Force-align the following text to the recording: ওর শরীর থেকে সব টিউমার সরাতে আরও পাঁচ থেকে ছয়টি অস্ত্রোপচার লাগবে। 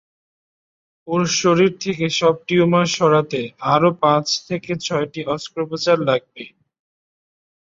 ওর 1.07 1.23
শরীর 1.39 1.71
থেকে 1.83 2.05
সব 2.19 2.35
টিউমার 2.47 2.87
সরাতে 2.95 3.41
আরও 3.73 3.89
পাঁচ 4.03 4.27
থেকে 4.47 4.71
ছয়টি 4.85 5.21
অস্ত্রোপচার 5.27 5.97
লাগবে। 6.09 6.43